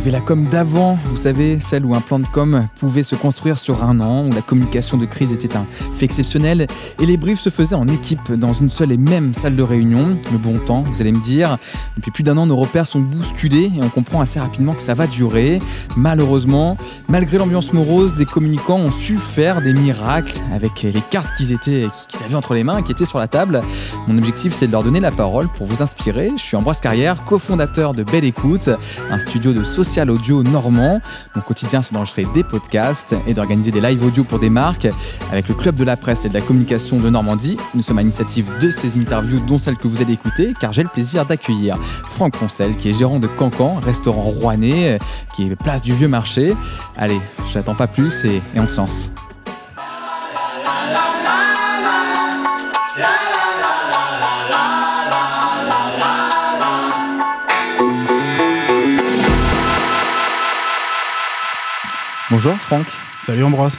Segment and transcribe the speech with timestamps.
[0.00, 3.58] avait la com d'avant, vous savez, celle où un plan de com pouvait se construire
[3.58, 6.66] sur un an, où la communication de crise était un fait exceptionnel,
[6.98, 10.16] et les briefs se faisaient en équipe, dans une seule et même salle de réunion.
[10.32, 11.58] Le bon temps, vous allez me dire.
[11.96, 14.94] Depuis plus d'un an, nos repères sont bousculés, et on comprend assez rapidement que ça
[14.94, 15.60] va durer.
[15.96, 16.78] Malheureusement,
[17.10, 21.88] malgré l'ambiance morose, des communicants ont su faire des miracles avec les cartes qu'ils étaient,
[22.08, 23.60] qu'ils avaient entre les mains, qui étaient sur la table.
[24.08, 26.30] Mon objectif, c'est de leur donner la parole pour vous inspirer.
[26.38, 28.70] Je suis Ambroise Carrière, cofondateur de Belle Écoute,
[29.10, 31.00] un studio de social audio normand.
[31.34, 34.88] Mon quotidien, c'est d'enregistrer des podcasts et d'organiser des live audio pour des marques.
[35.30, 38.02] Avec le Club de la presse et de la communication de Normandie, nous sommes à
[38.02, 41.76] l'initiative de ces interviews, dont celle que vous allez écouter, car j'ai le plaisir d'accueillir
[41.80, 44.98] Franck Poncel, qui est gérant de Cancan, restaurant rouennais,
[45.34, 46.56] qui est place du Vieux Marché.
[46.96, 49.10] Allez, je n'attends pas plus et, et on se lance.
[62.30, 62.86] Bonjour Franck.
[63.24, 63.76] Salut Ambroise.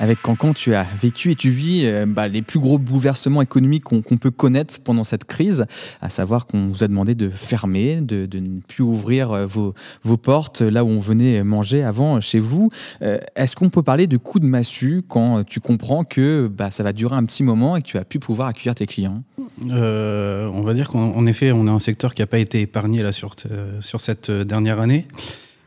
[0.00, 3.84] Avec Cancan, tu as vécu et tu vis euh, bah, les plus gros bouleversements économiques
[3.84, 5.66] qu'on peut connaître pendant cette crise,
[6.00, 9.72] à savoir qu'on vous a demandé de fermer, de, ne plus ouvrir euh, vos,
[10.16, 12.70] portes là où on venait manger avant chez vous.
[13.02, 16.82] Euh, est-ce qu'on peut parler de coup de massue quand tu comprends que bah, ça
[16.82, 19.22] va durer un petit moment et que tu as pu pouvoir accueillir tes clients?
[19.70, 23.12] On va dire qu'en effet, on a un secteur qui n'a pas été épargné là,
[23.12, 23.36] sur,
[23.80, 25.06] sur cette dernière année.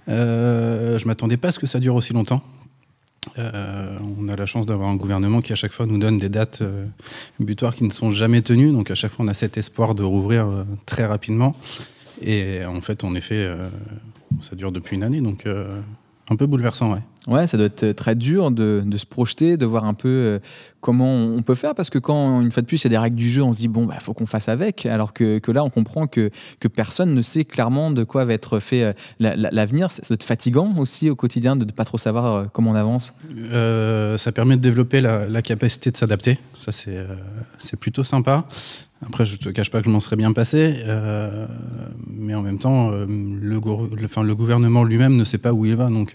[0.08, 2.42] Euh, je m'attendais pas à ce que ça dure aussi longtemps.
[3.38, 6.30] Euh, on a la chance d'avoir un gouvernement qui à chaque fois nous donne des
[6.30, 6.86] dates euh,
[7.40, 8.72] butoirs qui ne sont jamais tenues.
[8.72, 11.56] Donc à chaque fois on a cet espoir de rouvrir euh, très rapidement.
[12.22, 13.46] Et en fait, en effet,
[14.40, 15.20] ça dure depuis une année.
[15.20, 15.44] Donc
[16.30, 17.02] un peu bouleversant, ouais.
[17.28, 20.40] Ouais, ça doit être très dur de, se projeter, de voir un peu euh,
[20.80, 22.98] comment on peut faire, parce que quand, une fois de plus, il y a des
[22.98, 25.42] règles du jeu, on se dit, bon, il bah, faut qu'on fasse avec, alors que,
[25.52, 28.94] là, on comprend que, que personne ne sait clairement de quoi va être fait euh,
[29.20, 29.92] l'avenir.
[29.92, 32.76] Ça doit être fatigant aussi au quotidien de ne pas trop savoir euh, comment on
[32.76, 33.14] avance.
[34.18, 38.48] ça permet de développer la, capacité de s'adapter, ça c'est plutôt sympa.
[39.06, 40.76] Après, je ne te cache pas que je m'en serais bien passé,
[42.08, 45.90] mais en même temps, le, le, le gouvernement lui-même ne sait pas où il va,
[45.90, 46.14] donc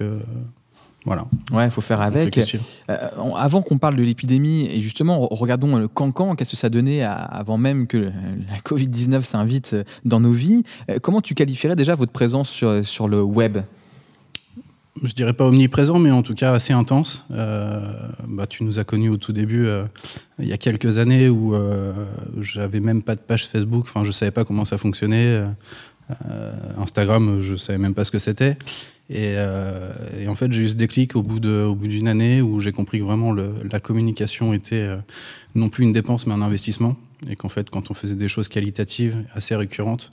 [1.06, 1.26] voilà.
[1.52, 2.36] Ouais, il faut faire avec.
[2.38, 2.96] Euh,
[3.36, 7.56] avant qu'on parle de l'épidémie, et justement, regardons le cancan, qu'est-ce que ça donnait avant
[7.56, 10.62] même que la Covid-19 s'invite dans nos vies.
[10.90, 13.58] Euh, comment tu qualifierais déjà votre présence sur, sur le web?
[15.02, 17.24] Je dirais pas omniprésent, mais en tout cas assez intense.
[17.30, 17.80] Euh,
[18.28, 19.66] bah, tu nous as connus au tout début,
[20.38, 21.54] il y a quelques années, où
[22.40, 23.82] j'avais même pas de page Facebook.
[23.82, 25.42] Enfin, je savais pas comment ça fonctionnait.
[26.76, 28.56] Instagram, je savais même pas ce que c'était.
[29.12, 32.98] Euh, et, en fait, j'ai eu ce déclic au bout d'une année où j'ai compris
[32.98, 34.96] que vraiment la communication était euh,
[35.54, 36.96] non plus une dépense mais un investissement.
[37.28, 40.10] Et qu'en fait, quand on faisait des choses qualitatives, assez récurrentes,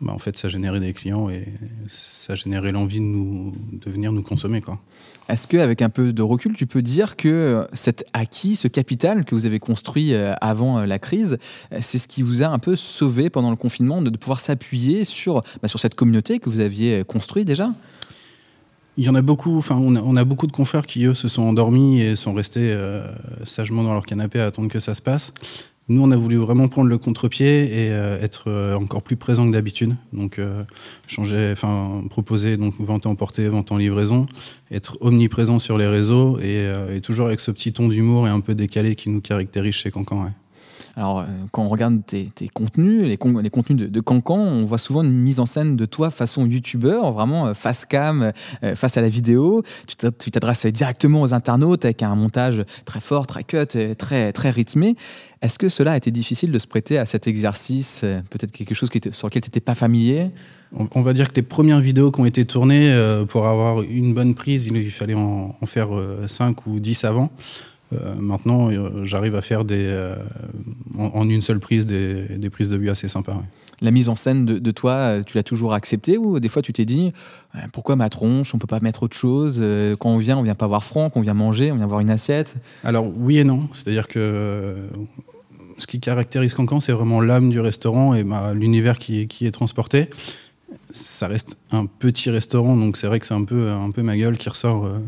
[0.00, 1.46] bah, en fait, ça générait des clients et
[1.88, 4.62] ça générait l'envie de, nous, de venir nous consommer.
[5.28, 9.34] Est-ce qu'avec un peu de recul, tu peux dire que cet acquis, ce capital que
[9.34, 11.38] vous avez construit euh, avant la crise,
[11.80, 15.42] c'est ce qui vous a un peu sauvé pendant le confinement, de, pouvoir s'appuyer sur,
[15.62, 17.72] bah, sur cette communauté que vous aviez construite déjà?
[18.98, 21.42] Il y en a beaucoup, enfin, on a, beaucoup de confrères qui, eux, se sont
[21.42, 23.06] endormis et sont restés euh,
[23.44, 25.34] sagement dans leur canapé à attendre que ça se passe.
[25.88, 29.46] Nous, on a voulu vraiment prendre le contre-pied et euh, être euh, encore plus présent
[29.46, 29.94] que d'habitude.
[30.12, 30.40] Donc,
[31.06, 34.26] changer, enfin, proposer donc vente en portée, vente en livraison,
[34.70, 36.66] être omniprésent sur les réseaux et,
[37.02, 40.32] toujours avec ce petit ton d'humour et un peu décalé qui nous caractérise chez Cancan.
[40.98, 45.12] Alors, euh, quand on regarde tes, contenus, les, contenus de, Cancan, on voit souvent une
[45.12, 49.10] mise en scène de toi façon youtubeur, vraiment euh, face cam, euh, face à la
[49.10, 49.62] vidéo.
[49.86, 53.66] Tu t'adresses directement aux internautes avec un montage très fort, très cut,
[53.98, 54.96] très, très rythmé.
[55.42, 58.88] Est-ce que cela a été difficile de se prêter à cet exercice Peut-être quelque chose
[59.12, 60.30] sur lequel tu n'étais pas familier?
[60.72, 62.92] On, va dire que les premières vidéos qui ont été tournées,
[63.28, 65.90] pour avoir une bonne prise, il fallait en, en faire
[66.26, 67.30] 5 ou 10 avant.
[67.92, 70.16] Euh, maintenant, euh, j'arrive à faire des, euh,
[70.98, 73.36] en, une seule prise des, prises de vue assez sympas.
[73.82, 76.86] La mise en scène de, toi, tu l'as toujours acceptée ou des fois tu t'es
[76.86, 77.12] dit
[77.74, 79.62] pourquoi ma tronche, on peut pas mettre autre chose
[79.98, 82.08] Quand on vient, on vient pas voir Franck, on vient manger, on vient voir une
[82.08, 82.56] assiette?
[82.84, 84.88] Alors oui et non, c'est-à-dire que
[85.78, 89.50] ce qui caractérise Cancan, c'est vraiment l'âme du restaurant et bah, l'univers qui, qui est
[89.50, 90.08] transporté
[90.96, 94.16] ça reste un petit restaurant, donc c'est vrai que c'est un peu, un peu ma
[94.16, 94.98] gueule qui ressort euh,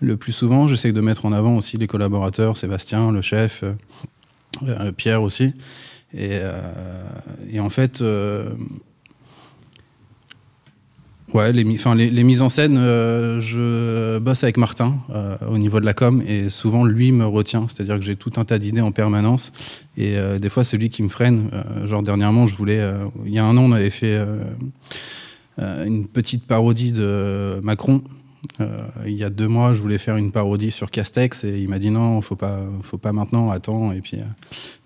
[0.00, 0.68] le plus souvent.
[0.68, 3.74] J'essaie de mettre en avant aussi les collaborateurs, Sébastien, le chef, euh,
[4.66, 5.54] euh, Pierre aussi.
[6.16, 6.40] Et,
[7.60, 8.02] en fait,
[11.34, 14.98] Ouais, les, les, mises en scène, je bosse avec Martin
[15.46, 18.46] au niveau de la com et souvent lui me retient, c'est-à-dire que j'ai tout un
[18.46, 19.52] tas d'idées en permanence
[19.98, 21.50] et des fois c'est lui qui me freine.
[21.84, 22.80] genre dernièrement, je voulais,
[23.26, 24.18] il y a un an, on avait fait
[25.58, 28.02] une petite parodie de Macron.
[29.06, 31.78] il y a deux mois, je voulais faire une parodie sur Castex et il m'a
[31.78, 33.92] dit non, faut pas, faut pas maintenant, attends.
[33.92, 34.18] Et puis,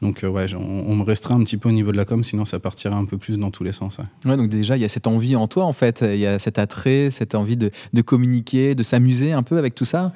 [0.00, 2.58] donc ouais, on, me restreint un petit peu au niveau de la com, sinon ça
[2.58, 3.98] partirait un peu plus dans tous les sens.
[4.24, 4.36] Ouais.
[4.36, 6.58] donc déjà il y a cette envie en toi en fait, il y a cet
[6.58, 10.12] attrait, cette envie de, de communiquer, de s'amuser un peu avec tout ça?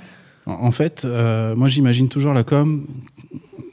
[0.46, 1.06] En fait,
[1.56, 2.86] moi j'imagine toujours la com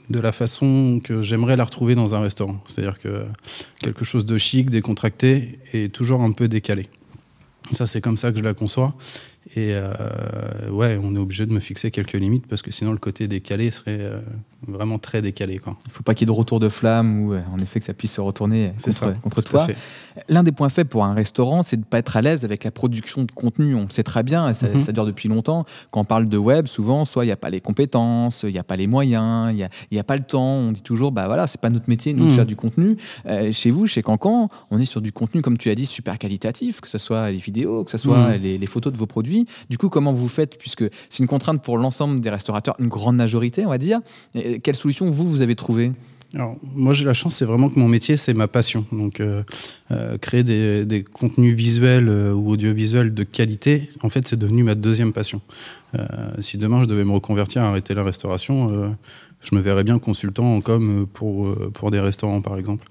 [0.09, 2.61] de la façon que j'aimerais la retrouver dans un restaurant.
[2.67, 3.25] C'est-à-dire que
[3.79, 6.89] quelque chose de chic, décontracté et toujours un peu décalé.
[7.71, 8.94] Ça, c'est comme ça que je la conçois.
[9.55, 12.97] Et euh, ouais, on est obligé de me fixer quelques limites parce que sinon le
[12.97, 14.19] côté décalé serait euh,
[14.68, 15.57] vraiment très décalé.
[15.57, 15.75] Quoi.
[15.86, 17.80] Il ne faut pas qu'il y ait de retour de flamme ou euh, en effet
[17.80, 19.68] que ça puisse se retourner contre, contre toi.
[20.30, 22.63] L'un des points faibles pour un restaurant, c'est de ne pas être à l'aise avec
[22.63, 23.75] la production de contenu.
[23.75, 24.81] On le sait très bien, et ça, mhm.
[24.81, 25.65] ça, dure depuis longtemps.
[25.92, 28.60] Quand on parle de web, souvent, soit il n'y a pas les compétences, il n'y
[28.60, 30.44] a pas les moyens, il n'y a, a, pas le temps.
[30.44, 32.36] On dit toujours, bah voilà, c'est pas notre métier, nous, de mhm.
[32.36, 32.98] faire du contenu.
[33.51, 36.80] chez vous, chez Cancan, on est sur du contenu, comme tu as dit, super qualitatif,
[36.80, 38.42] que ce soit les vidéos, que ce soit mhm.
[38.42, 39.45] les, les photos de vos produits.
[39.69, 43.15] Du coup, comment vous faites, puisque c'est une contrainte pour l'ensemble des restaurateurs, une grande
[43.15, 44.00] majorité, on va dire.
[44.61, 45.91] Quelle solution vous, vous avez trouvé
[46.35, 48.85] alors, moi, j'ai la chance, c'est vraiment que mon métier, c'est ma passion.
[48.91, 49.44] Donc, euh,
[49.91, 54.73] euh, créer des, contenus visuels euh, ou audiovisuels de qualité, en fait, c'est devenu ma
[54.73, 55.41] deuxième passion.
[56.39, 58.95] si demain, je devais me reconvertir, arrêter la restauration,
[59.41, 62.88] je me verrais bien consultant en com pour, pour des restaurants, par exemple.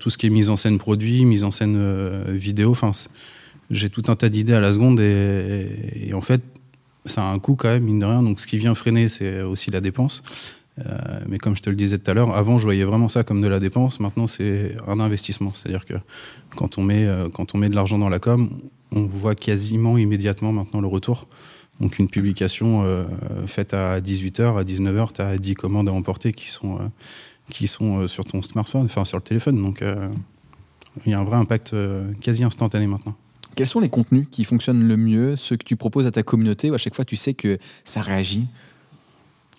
[0.00, 1.78] tout ce qui est mise en scène produit, mise en scène
[2.26, 2.74] vidéo,
[3.70, 6.42] j'ai tout un tas d'idées à la seconde et, en fait,
[7.06, 8.22] ça a un coût quand même, mine de rien.
[8.22, 10.22] Donc, ce qui vient freiner, c'est aussi la dépense.
[10.78, 13.24] Euh, mais comme je te le disais tout à l'heure, avant, je voyais vraiment ça
[13.24, 14.00] comme de la dépense.
[14.00, 15.52] Maintenant, c'est un investissement.
[15.54, 15.94] C'est-à-dire que
[16.56, 18.50] quand on, met, euh, quand on met de l'argent dans la com,
[18.92, 21.28] on voit quasiment immédiatement maintenant le retour.
[21.80, 23.04] Donc, une publication euh,
[23.46, 26.78] faite à 18h, à 19h, tu as 10 commandes à emporter qui sont,
[27.50, 29.60] qui sont sur ton smartphone, enfin sur le téléphone.
[29.60, 29.82] Donc,
[31.06, 31.74] il y a un vrai impact
[32.20, 33.16] quasi instantané maintenant.
[33.54, 36.70] Quels sont les contenus qui fonctionnent le mieux, ceux que tu proposes à ta communauté,
[36.70, 38.46] où à chaque fois tu sais que ça réagit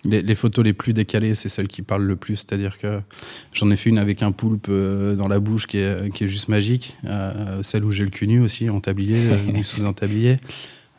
[0.04, 2.36] les, photos les plus décalées, c'est celles qui parlent le plus.
[2.36, 3.00] C'est-à-dire que
[3.52, 6.28] j'en ai fait une avec un poulpe euh, dans la bouche qui est, qui est
[6.28, 6.98] juste magique.
[7.06, 9.18] Euh, celle où j'ai le cul nu aussi, en tablier,
[9.54, 10.36] ou sous un tablier.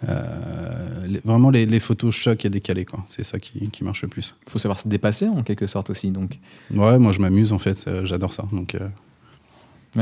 [0.07, 4.35] Euh, vraiment, les, photos choc et décalées, C'est ça qui, qui, marche le plus.
[4.47, 6.11] Il faut savoir se dépasser en quelque sorte aussi.
[6.11, 6.39] Donc.
[6.71, 8.45] Ouais, moi je m'amuse en fait, j'adore ça.
[8.51, 8.75] Donc,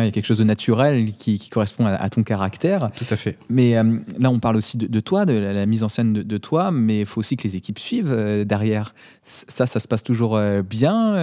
[0.01, 2.89] il y a quelque chose de naturel qui, correspond à, ton caractère.
[2.97, 3.37] Tout à fait.
[3.49, 6.71] Mais euh, là, on parle aussi de, toi, de la, mise en scène de, toi,
[6.71, 8.93] mais il faut aussi que les équipes suivent euh, derrière.
[9.23, 11.13] Ça, ça se passe toujours euh, bien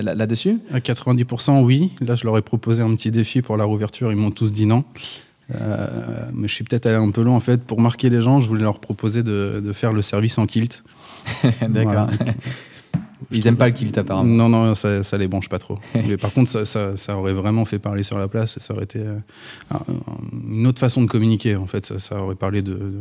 [0.00, 0.58] là-dessus?
[0.72, 1.92] À 90%, oui.
[2.00, 4.10] Là, je leur ai proposé un petit défi pour la rouverture.
[4.10, 4.84] Ils m'ont tous dit non.
[5.50, 7.62] mais je suis peut-être allé un peu long en fait.
[7.62, 10.84] Pour marquer les gens, je voulais leur proposer de, faire le service en kilt.
[11.68, 12.08] D'accord.
[13.30, 14.28] Ils n'aiment pas le kilt apparemment.
[14.28, 15.78] Non, non, ça, ça les branche pas trop.
[15.94, 18.58] Mais par contre, ça, ça, aurait vraiment fait parler sur la place.
[18.58, 19.18] Ça aurait été euh,
[20.48, 21.56] une autre façon de communiquer.
[21.56, 22.94] En fait, ça, aurait parlé de,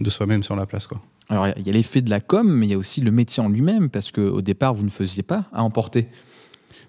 [0.00, 1.00] de, soi-même sur la place, quoi.
[1.30, 3.42] Alors, il y a l'effet de la com, mais il y a aussi le métier
[3.42, 6.08] en lui-même, parce qu'au départ, vous ne faisiez pas à emporter.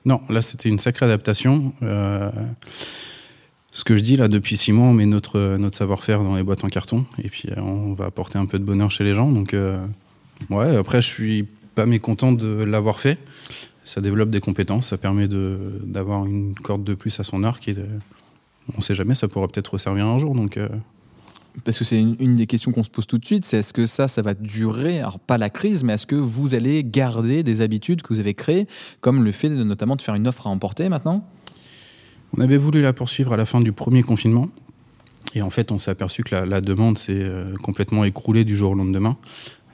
[0.05, 1.73] Non, là, c'était une sacrée adaptation.
[1.83, 2.31] Euh,
[3.73, 6.43] ce que je dis là, depuis six mois, on met notre, notre savoir-faire dans les
[6.43, 9.13] boîtes en carton, et puis euh, on va apporter un peu de bonheur chez les
[9.13, 9.29] gens.
[9.29, 9.53] Donc,
[10.49, 13.19] ouais, après, je suis pas mécontent de l'avoir fait.
[13.83, 17.76] Ça développe des compétences, ça permet d'avoir une corde de plus à son arc et
[18.73, 20.35] on ne sait jamais, ça pourra peut-être servir un jour.
[20.35, 20.69] Donc, euh.
[21.66, 23.85] Parce que c'est une, des questions qu'on se pose tout de suite, c'est est-ce que
[23.85, 24.99] ça, ça va durer?
[24.99, 28.33] Alors pas la crise, mais est-ce que vous allez garder des habitudes que vous avez
[28.33, 28.68] créées,
[29.02, 31.28] comme le fait notamment de faire une offre à emporter maintenant?
[32.38, 34.49] On avait voulu la poursuivre à la fin du premier confinement.
[35.35, 38.71] Et en fait, on s'est aperçu que la, demande s'est euh, complètement écroulée du jour
[38.71, 39.18] au lendemain.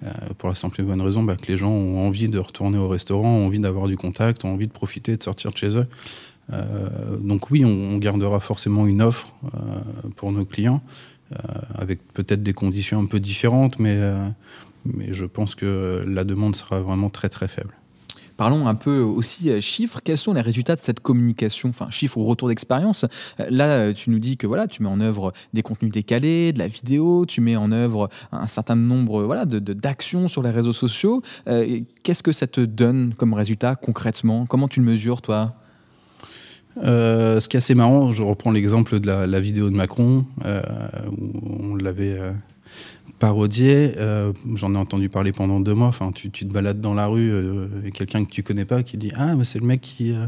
[0.03, 2.77] Euh, pour la simple et bonne raison bah, que les gens ont envie de retourner
[2.77, 5.77] au restaurant, ont envie d'avoir du contact, ont envie de profiter, de sortir de chez
[5.77, 5.87] eux.
[6.53, 10.81] Euh, donc oui, on, gardera forcément une offre euh, pour nos clients,
[11.73, 13.97] avec peut-être des conditions un peu différentes, mais,
[14.85, 17.73] mais je pense que la demande sera vraiment très très faible.
[18.37, 20.01] Parlons un peu aussi euh, chiffres.
[20.03, 23.05] Quels sont les résultats de cette communication Enfin, chiffres ou retour d'expérience?
[23.39, 26.51] Euh, là, euh, tu nous dis que voilà, tu mets en œuvre des contenus décalés,
[26.51, 30.49] de la vidéo, tu mets en œuvre un certain nombre voilà, de, d'actions sur les
[30.49, 31.21] réseaux sociaux.
[32.03, 34.45] qu'est-ce que ça te donne comme résultat concrètement?
[34.45, 35.55] Comment tu le mesures, toi?
[36.81, 41.75] Ce qui est assez marrant, je reprends l'exemple de la, vidéo de Macron, où on
[41.75, 42.19] l'avait
[43.19, 43.93] parodier.
[43.97, 45.87] Euh, j'en ai entendu parler pendant deux mois.
[45.87, 48.97] Enfin, tu, te balades dans la rue euh, et quelqu'un que tu connais pas qui
[48.97, 50.27] dit Ah, c'est le mec qui, euh,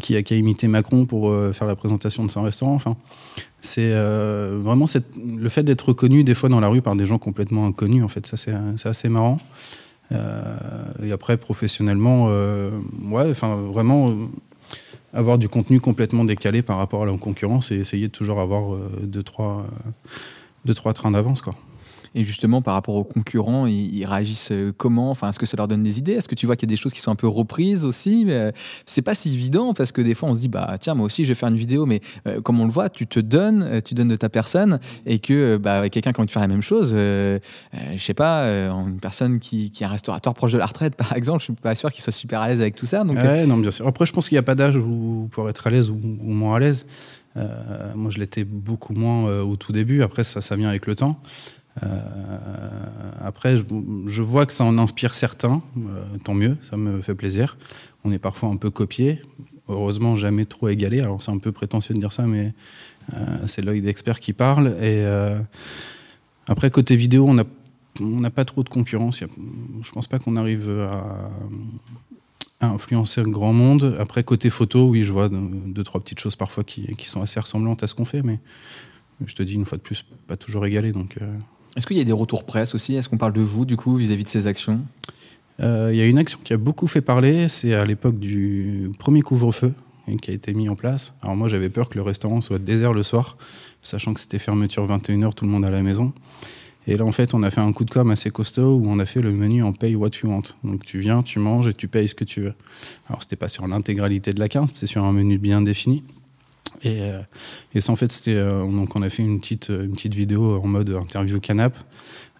[0.00, 2.74] qui, a, imité Macron pour faire la présentation de son restaurant.
[2.74, 2.96] Enfin,
[3.60, 7.66] c'est vraiment le fait d'être reconnu des fois dans la rue par des gens complètement
[7.66, 8.02] inconnus.
[8.02, 9.38] En fait, ça, c'est assez marrant.
[10.10, 12.30] et après, professionnellement,
[13.12, 14.16] enfin, vraiment
[15.12, 18.78] avoir du contenu complètement décalé par rapport à la concurrence et essayer de toujours avoir
[19.02, 19.66] deux, trois,
[20.64, 21.42] deux, trois trains d'avance.
[21.42, 21.54] Quoi.
[22.14, 25.10] Et justement, par rapport aux concurrents, ils, réagissent euh, comment?
[25.10, 26.14] Enfin, est-ce que ça leur donne des idées?
[26.14, 28.26] Est-ce que tu vois qu'il y a des choses qui sont un peu reprises aussi?
[28.28, 28.50] Euh,
[28.84, 31.24] C'est pas si évident parce que des fois, on se dit, bah tiens, moi aussi,
[31.24, 33.94] je vais faire une vidéo, mais euh, comme on le voit, tu te donnes, tu
[33.94, 36.62] donnes de ta personne, et que bah, quelqu'un qui a envie de faire la même
[36.62, 37.40] chose, je
[37.96, 41.38] sais pas, une personne qui, qui, est un restaurateur proche de la retraite, par exemple,
[41.38, 43.04] je suis pas sûr qu'il soit super à l'aise avec tout ça.
[43.04, 43.14] Non,
[43.58, 43.86] bien sûr.
[43.86, 44.78] Après, je pense qu'il n'y a pas d'âge
[45.30, 46.86] pour être à l'aise ou, moins à l'aise.
[47.94, 50.02] moi, je l'étais beaucoup moins au tout début.
[50.02, 51.20] Après, ça vient avec le temps.
[51.82, 51.98] Euh,
[53.20, 57.56] après, je, vois que ça en inspire certains, euh, tant mieux, ça me fait plaisir.
[58.04, 59.20] On est parfois un peu copié,
[59.68, 61.00] heureusement jamais trop égalé.
[61.00, 62.52] Alors c'est un peu prétentieux de dire ça, mais
[63.14, 64.74] euh, c'est l'œil d'expert qui parle.
[64.82, 65.04] Et
[66.46, 67.34] après, côté vidéo, on
[68.04, 69.20] n'a pas trop de concurrence.
[69.20, 71.30] je pense pas qu'on arrive à,
[72.62, 73.96] influencer un grand monde.
[73.98, 77.40] Après, côté photo, oui, je vois deux, trois petites choses parfois qui, qui sont assez
[77.40, 78.38] ressemblantes à ce qu'on fait, mais
[79.24, 80.92] je te dis une fois de plus, pas toujours égalé.
[80.92, 81.16] Donc,
[81.76, 82.94] est-ce qu'il y a des retours presse aussi?
[82.94, 84.80] Est-ce qu'on parle de vous, du coup, vis-à-vis de ces actions?
[85.60, 88.90] Euh, Il y a une action qui a beaucoup fait parler, c'est à l'époque du
[88.98, 89.72] premier couvre-feu
[90.18, 91.12] qui a été mis en place.
[91.22, 93.36] Alors moi, j'avais peur que le restaurant soit désert le soir,
[93.82, 96.12] sachant que c'était fermeture 21h, tout le monde à la maison.
[96.86, 98.98] Et là, en fait, on a fait un coup de com assez costaud où on
[98.98, 100.42] a fait le menu en pay what you want.
[100.64, 102.54] Donc tu viens, tu manges et tu payes ce que tu veux.
[103.08, 106.02] Alors c'était pas sur l'intégralité de la carte, c'était sur un menu bien défini.
[106.82, 107.20] Et, euh,
[107.74, 108.36] et ça, en fait, c'était.
[108.36, 111.76] Euh, donc, on a fait une petite, une petite vidéo en mode interview canap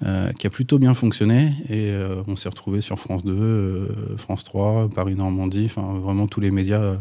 [0.04, 1.52] euh, qui a plutôt bien fonctionné.
[1.68, 1.92] Et
[2.26, 6.97] on s'est retrouvé sur France 2, France 3, Paris-Normandie, enfin, vraiment tous les médias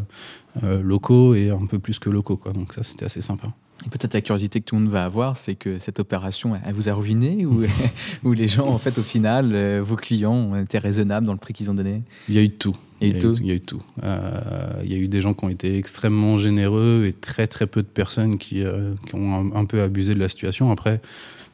[0.64, 2.38] locaux et un peu plus que locaux.
[2.38, 2.54] Quoi.
[2.54, 3.54] Donc, ça, c'était assez sympa.
[3.86, 6.74] Et peut-être la curiosité que tout le monde va avoir, c'est que cette opération, elle
[6.74, 7.64] vous a ruiné ou,
[8.24, 11.40] ou les gens, en fait, au final, euh, vos clients ont été raisonnables dans le
[11.40, 12.02] prix qu'ils ont donné?
[12.28, 12.76] Il y a eu tout.
[13.02, 13.36] Il y a eu, tout.
[13.40, 13.82] Il y a eu tout.
[14.04, 17.68] Euh, il y a eu des gens qui ont été extrêmement généreux et très très
[17.68, 20.72] peu de personnes qui, euh, qui ont un, peu abusé de la situation.
[20.72, 21.02] Après,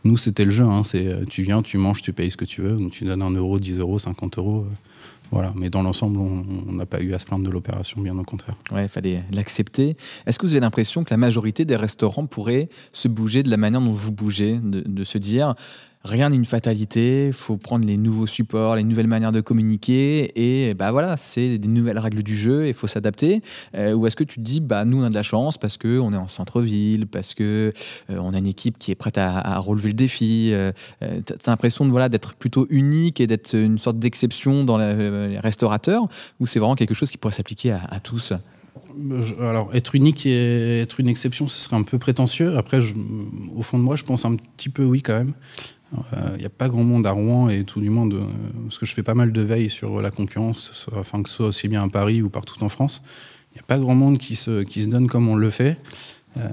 [0.04, 0.64] nous, c'était le jeu.
[0.64, 0.84] Hein.
[0.84, 2.78] C'est tu viens, tu manges, tu payes ce que tu veux.
[2.78, 4.66] Donc, tu donnes un euro, 10 euros, 50 euros.
[5.32, 5.54] Voilà.
[5.56, 8.56] Mais dans l'ensemble, on n'a pas eu à se plaindre de l'opération, bien au contraire.
[8.72, 9.98] Ouais, il fallait l'accepter.
[10.26, 13.58] Est-ce que vous avez l'impression que la majorité des restaurants pourraient se bouger de la
[13.58, 15.56] manière dont vous bougez, de se dire
[16.06, 20.32] rien n'est une fatalité, il faut prendre les nouveaux supports, les nouvelles manières de communiquer,
[20.36, 23.42] et bah voilà, c'est des nouvelles règles du jeu, il faut s'adapter.
[23.76, 25.78] Euh, ou est-ce que tu te dis, bah nous on a de la chance parce
[25.78, 27.74] qu'on est en centre-ville, parce que
[28.10, 30.52] euh, a une équipe qui est prête à, relever le défi.
[30.54, 30.72] Euh,
[31.02, 36.04] tu as l'impression voilà d'être plutôt unique et d'être une sorte d'exception dans les restaurateurs,
[36.40, 38.34] ou c'est vraiment quelque chose qui pourrait s'appliquer à, tous?
[39.40, 42.58] Alors, être unique et être une exception, ce serait un peu prétentieux.
[42.58, 42.80] Après,
[43.56, 45.34] au fond de moi, je pense un petit peu oui quand même.
[45.94, 48.26] Il euh, n'y a pas grand monde à Rouen et tout du monde, euh,
[48.64, 51.48] parce que je fais pas mal de veille sur la concurrence, afin que ce soit
[51.48, 53.02] aussi bien à Paris ou partout en France.
[53.52, 55.80] Il n'y a pas grand monde qui se, qui se donne comme on le fait,
[56.38, 56.50] euh,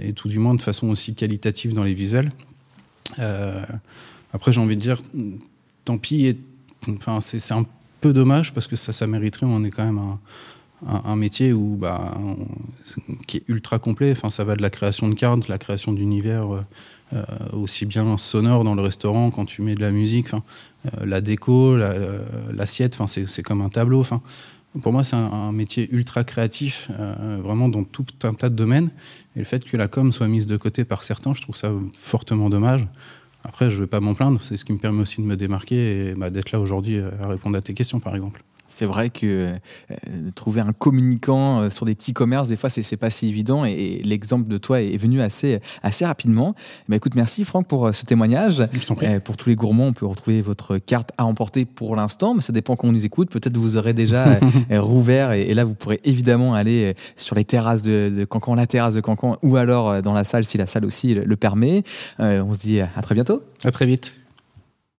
[0.00, 2.32] et tout du moins de façon aussi qualitative dans les visuels.
[4.32, 5.02] après, j'ai envie de dire,
[5.84, 6.36] tant pis,
[6.88, 7.66] enfin, c'est un
[8.00, 10.20] peu dommage parce que ça, ça mériterait, on est quand même un,
[10.84, 12.12] un, métier où, bah,
[13.26, 14.12] qui est ultra complet.
[14.12, 16.60] Enfin, ça va de la création de cartes, la création d'univers euh,
[17.12, 21.20] euh, aussi bien sonore dans le restaurant quand tu mets de la musique, euh, la
[21.20, 21.76] déco,
[22.52, 22.96] l'assiette.
[22.98, 24.00] enfin, c'est comme un tableau.
[24.00, 24.20] Enfin,
[24.82, 26.90] pour moi, c'est un, métier ultra créatif,
[27.42, 28.90] vraiment dans tout un tas de domaines.
[29.34, 31.72] Et le fait que la com soit mise de côté par certains, je trouve ça
[31.94, 32.86] fortement dommage.
[33.42, 35.36] Après, je ne vais pas m'en plaindre, c'est ce qui me permet aussi de me
[35.36, 38.42] démarquer et bah, d'être là aujourd'hui à répondre à tes questions, par exemple.
[38.68, 39.54] C'est vrai que
[39.90, 39.96] euh,
[40.34, 43.64] trouver un communicant euh, sur des petits commerces, des fois, c'est pas si évident.
[43.64, 46.54] Et, l'exemple de toi est venu assez, assez rapidement.
[46.88, 48.66] Mais écoute, merci Franck pour euh, ce témoignage.
[49.24, 52.52] pour tous les gourmands, on peut retrouver votre carte à emporter pour l'instant, mais ça
[52.52, 53.30] dépend quand on nous écoute.
[53.30, 54.38] Peut-être vous aurez déjà
[54.70, 58.94] rouvert et, là, vous pourrez évidemment aller sur les terrasses de, de, Cancan, la terrasse
[58.94, 61.82] de Cancan, ou alors dans la salle si la salle aussi le, permet.
[62.18, 63.42] on se dit à très bientôt.
[63.64, 64.25] À très vite.